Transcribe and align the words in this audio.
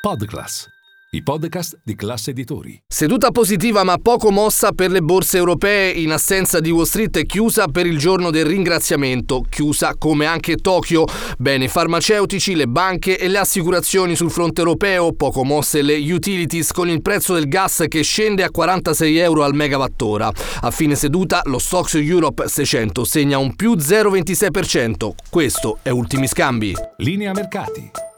Podclass, 0.00 0.66
i 1.10 1.22
podcast 1.22 1.78
di 1.84 1.94
classe 1.94 2.30
editori. 2.30 2.82
Seduta 2.88 3.30
positiva 3.32 3.84
ma 3.84 3.98
poco 3.98 4.30
mossa 4.30 4.72
per 4.72 4.90
le 4.90 5.02
borse 5.02 5.36
europee 5.36 5.90
in 5.90 6.10
assenza 6.10 6.58
di 6.58 6.70
Wall 6.70 6.84
Street 6.86 7.26
chiusa 7.26 7.66
per 7.66 7.84
il 7.84 7.98
giorno 7.98 8.30
del 8.30 8.46
ringraziamento, 8.46 9.44
chiusa 9.46 9.96
come 9.98 10.24
anche 10.24 10.56
Tokyo. 10.56 11.04
Bene, 11.36 11.68
farmaceutici, 11.68 12.54
le 12.54 12.66
banche 12.66 13.18
e 13.18 13.28
le 13.28 13.36
assicurazioni 13.36 14.16
sul 14.16 14.30
fronte 14.30 14.62
europeo, 14.62 15.12
poco 15.12 15.44
mosse 15.44 15.82
le 15.82 15.96
utilities 15.96 16.72
con 16.72 16.88
il 16.88 17.02
prezzo 17.02 17.34
del 17.34 17.46
gas 17.46 17.84
che 17.86 18.00
scende 18.00 18.42
a 18.42 18.50
46 18.50 19.18
euro 19.18 19.44
al 19.44 19.54
megawattora. 19.54 20.32
A 20.62 20.70
fine 20.70 20.94
seduta 20.94 21.42
lo 21.44 21.58
Stox 21.58 21.96
Europe 21.96 22.48
600 22.48 23.04
segna 23.04 23.36
un 23.36 23.54
più 23.54 23.74
0,26%. 23.74 25.10
Questo 25.28 25.78
è 25.82 25.90
Ultimi 25.90 26.26
Scambi. 26.26 26.74
Linea 26.96 27.32
mercati. 27.32 28.08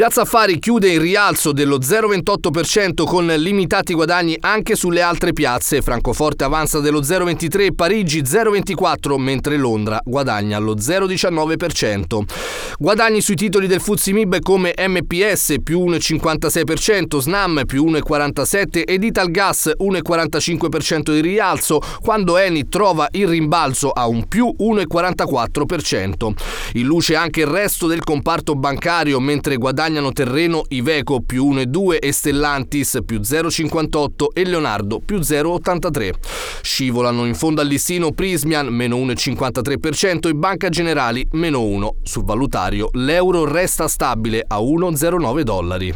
Piazza 0.00 0.22
Affari 0.22 0.58
chiude 0.58 0.88
in 0.88 1.02
rialzo 1.02 1.52
dello 1.52 1.76
0,28% 1.78 3.04
con 3.04 3.26
limitati 3.26 3.92
guadagni 3.92 4.34
anche 4.40 4.74
sulle 4.74 5.02
altre 5.02 5.34
piazze. 5.34 5.82
Francoforte 5.82 6.44
avanza 6.44 6.80
dello 6.80 7.00
0,23%, 7.00 7.74
Parigi 7.74 8.22
0,24%, 8.22 9.18
mentre 9.18 9.58
Londra 9.58 10.00
guadagna 10.02 10.58
lo 10.58 10.74
0,19%. 10.74 12.22
Guadagni 12.78 13.20
sui 13.20 13.34
titoli 13.34 13.66
del 13.66 13.82
Fuzzi 13.82 14.14
Mib 14.14 14.40
come 14.40 14.72
MPS 14.74 15.56
più 15.62 15.84
1,56%, 15.84 17.18
Snam 17.18 17.64
più 17.66 17.84
1,47% 17.84 18.84
ed 18.86 19.04
Italgas 19.04 19.72
1,45% 19.78 21.12
di 21.12 21.20
rialzo, 21.20 21.78
quando 22.00 22.38
Eni 22.38 22.68
trova 22.70 23.06
il 23.10 23.28
rimbalzo 23.28 23.90
a 23.90 24.06
un 24.06 24.26
più 24.28 24.54
1,44%. 24.58 26.32
In 26.74 26.86
luce 26.86 27.16
anche 27.16 27.40
il 27.40 27.48
resto 27.48 27.86
del 27.86 28.02
comparto 28.02 28.54
bancario, 28.54 29.20
mentre 29.20 29.56
guadagna 29.56 29.79
guadagnano 29.80 30.12
terreno 30.12 30.64
Iveco 30.68 31.22
più 31.22 31.50
1,2 31.52 31.96
e 32.00 32.12
Stellantis 32.12 32.98
più 33.02 33.20
0,58 33.20 34.26
e 34.34 34.44
Leonardo 34.44 35.00
più 35.02 35.20
0,83. 35.20 36.10
Scivolano 36.60 37.24
in 37.24 37.34
fondo 37.34 37.62
al 37.62 37.66
listino 37.66 38.12
Prismian 38.12 38.66
meno 38.66 38.98
1,53% 38.98 40.28
e 40.28 40.34
Banca 40.34 40.68
Generali 40.68 41.26
meno 41.32 41.62
1. 41.62 41.94
Sul 42.02 42.24
valutario 42.24 42.90
l'euro 42.92 43.46
resta 43.46 43.88
stabile 43.88 44.44
a 44.46 44.58
1,09 44.58 45.40
dollari. 45.40 45.94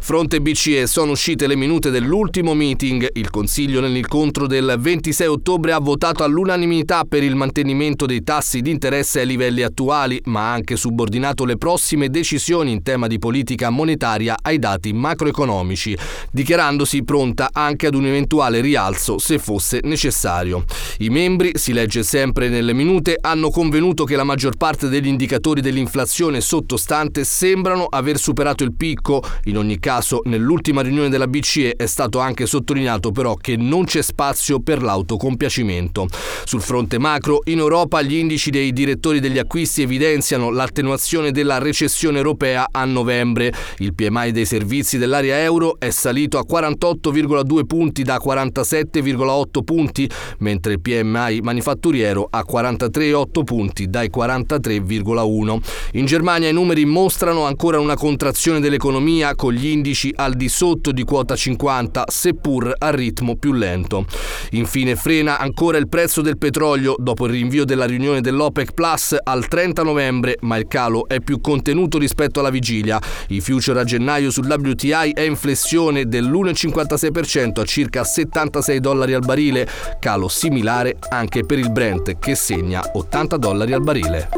Fronte 0.00 0.40
BCE 0.40 0.86
sono 0.86 1.12
uscite 1.12 1.48
le 1.48 1.56
minute 1.56 1.90
dell'ultimo 1.90 2.54
meeting. 2.54 3.08
Il 3.14 3.30
Consiglio 3.30 3.80
nell'incontro 3.80 4.46
del 4.46 4.76
26 4.78 5.26
ottobre 5.26 5.72
ha 5.72 5.80
votato 5.80 6.22
all'unanimità 6.22 7.02
per 7.02 7.24
il 7.24 7.34
mantenimento 7.34 8.06
dei 8.06 8.22
tassi 8.22 8.60
di 8.60 8.70
interesse 8.70 9.20
ai 9.20 9.26
livelli 9.26 9.62
attuali, 9.62 10.20
ma 10.26 10.50
ha 10.50 10.52
anche 10.52 10.76
subordinato 10.76 11.44
le 11.44 11.56
prossime 11.56 12.10
decisioni 12.10 12.70
in 12.70 12.82
tema 12.82 13.08
di 13.08 13.18
politica 13.24 13.70
monetaria 13.70 14.36
ai 14.42 14.58
dati 14.58 14.92
macroeconomici, 14.92 15.96
dichiarandosi 16.30 17.04
pronta 17.04 17.48
anche 17.54 17.86
ad 17.86 17.94
un 17.94 18.04
eventuale 18.04 18.60
rialzo 18.60 19.18
se 19.18 19.38
fosse 19.38 19.80
necessario. 19.82 20.64
I 20.98 21.08
membri, 21.08 21.52
si 21.54 21.72
legge 21.72 22.02
sempre 22.02 22.50
nelle 22.50 22.74
minute, 22.74 23.16
hanno 23.18 23.48
convenuto 23.48 24.04
che 24.04 24.14
la 24.14 24.24
maggior 24.24 24.58
parte 24.58 24.90
degli 24.90 25.06
indicatori 25.06 25.62
dell'inflazione 25.62 26.42
sottostante 26.42 27.24
sembrano 27.24 27.86
aver 27.86 28.18
superato 28.18 28.62
il 28.62 28.74
picco. 28.74 29.22
In 29.44 29.56
ogni 29.56 29.78
caso, 29.78 30.20
nell'ultima 30.24 30.82
riunione 30.82 31.08
della 31.08 31.26
BCE 31.26 31.76
è 31.76 31.86
stato 31.86 32.18
anche 32.18 32.44
sottolineato 32.44 33.10
però 33.10 33.36
che 33.36 33.56
non 33.56 33.86
c'è 33.86 34.02
spazio 34.02 34.60
per 34.60 34.82
l'autocompiacimento. 34.82 36.08
Sul 36.44 36.60
fronte 36.60 36.98
macro, 36.98 37.40
in 37.44 37.56
Europa 37.56 38.02
gli 38.02 38.16
indici 38.16 38.50
dei 38.50 38.74
direttori 38.74 39.18
degli 39.18 39.38
acquisti 39.38 39.80
evidenziano 39.80 40.50
l'attenuazione 40.50 41.30
della 41.30 41.56
recessione 41.56 42.18
europea 42.18 42.66
a 42.70 42.84
novembre 42.84 43.12
novembre. 43.14 43.52
Il 43.78 43.94
PMI 43.94 44.32
dei 44.32 44.44
servizi 44.44 44.98
dell'area 44.98 45.40
euro 45.40 45.76
è 45.78 45.90
salito 45.90 46.38
a 46.38 46.44
48,2 46.48 47.64
punti 47.64 48.02
da 48.02 48.20
47,8 48.24 49.62
punti, 49.64 50.10
mentre 50.38 50.72
il 50.74 50.80
PMI 50.80 51.40
manifatturiero 51.42 52.26
a 52.28 52.44
43,8 52.48 53.44
punti 53.44 53.88
dai 53.88 54.10
43,1. 54.14 55.58
In 55.92 56.06
Germania 56.06 56.48
i 56.48 56.52
numeri 56.52 56.84
mostrano 56.84 57.44
ancora 57.44 57.78
una 57.78 57.96
contrazione 57.96 58.60
dell'economia 58.60 59.34
con 59.34 59.52
gli 59.52 59.66
indici 59.66 60.12
al 60.14 60.34
di 60.34 60.48
sotto 60.48 60.90
di 60.90 61.04
quota 61.04 61.36
50, 61.36 62.04
seppur 62.06 62.72
a 62.76 62.90
ritmo 62.90 63.36
più 63.36 63.52
lento. 63.52 64.04
Infine 64.50 64.96
frena 64.96 65.38
ancora 65.38 65.78
il 65.78 65.88
prezzo 65.88 66.20
del 66.20 66.38
petrolio 66.38 66.96
dopo 66.98 67.26
il 67.26 67.32
rinvio 67.32 67.64
della 67.64 67.84
riunione 67.84 68.20
dell'OPEC 68.20 68.72
Plus 68.72 69.16
al 69.22 69.46
30 69.46 69.82
novembre, 69.82 70.36
ma 70.40 70.56
il 70.56 70.66
calo 70.66 71.06
è 71.06 71.20
più 71.20 71.40
contenuto 71.40 71.98
rispetto 71.98 72.40
alla 72.40 72.50
vigilia. 72.50 73.00
I 73.28 73.40
future 73.40 73.80
a 73.80 73.84
gennaio 73.84 74.30
sul 74.30 74.46
WTI 74.46 75.12
è 75.12 75.22
in 75.22 75.36
flessione 75.36 76.06
dell'1,56% 76.06 77.60
a 77.60 77.64
circa 77.64 78.04
76 78.04 78.80
dollari 78.80 79.14
al 79.14 79.24
barile, 79.24 79.68
calo 79.98 80.28
similare 80.28 80.96
anche 81.08 81.44
per 81.44 81.58
il 81.58 81.70
Brent 81.70 82.18
che 82.18 82.34
segna 82.34 82.82
80 82.92 83.36
dollari 83.36 83.72
al 83.72 83.82
barile. 83.82 84.28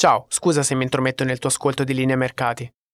Ciao, 0.00 0.24
scusa 0.28 0.62
se 0.62 0.74
mi 0.74 0.84
intrometto 0.84 1.24
nel 1.24 1.38
tuo 1.38 1.50
ascolto 1.50 1.84
di 1.84 1.92
linea 1.92 2.16
mercati. 2.16 2.72